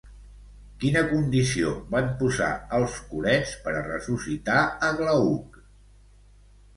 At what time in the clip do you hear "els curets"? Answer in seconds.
2.77-3.51